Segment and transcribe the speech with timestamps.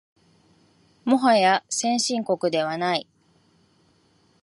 [1.05, 3.07] もはや先進国ではない